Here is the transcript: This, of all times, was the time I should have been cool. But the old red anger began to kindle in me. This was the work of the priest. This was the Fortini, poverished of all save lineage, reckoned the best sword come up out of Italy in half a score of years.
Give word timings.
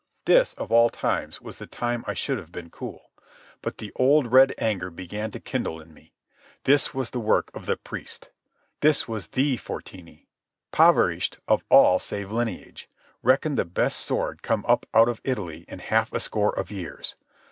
This, 0.25 0.55
of 0.55 0.71
all 0.71 0.89
times, 0.89 1.41
was 1.41 1.59
the 1.59 1.67
time 1.67 2.03
I 2.07 2.15
should 2.15 2.39
have 2.39 2.51
been 2.51 2.71
cool. 2.71 3.11
But 3.61 3.77
the 3.77 3.91
old 3.95 4.31
red 4.31 4.51
anger 4.57 4.89
began 4.89 5.29
to 5.29 5.39
kindle 5.39 5.79
in 5.79 5.93
me. 5.93 6.11
This 6.63 6.91
was 6.91 7.11
the 7.11 7.19
work 7.19 7.51
of 7.53 7.67
the 7.67 7.77
priest. 7.77 8.31
This 8.79 9.07
was 9.07 9.27
the 9.27 9.57
Fortini, 9.57 10.25
poverished 10.71 11.37
of 11.47 11.63
all 11.69 11.99
save 11.99 12.31
lineage, 12.31 12.89
reckoned 13.21 13.59
the 13.59 13.63
best 13.65 13.99
sword 13.99 14.41
come 14.41 14.65
up 14.67 14.87
out 14.91 15.07
of 15.07 15.21
Italy 15.23 15.65
in 15.67 15.77
half 15.77 16.11
a 16.13 16.19
score 16.19 16.57
of 16.57 16.71
years. 16.71 17.15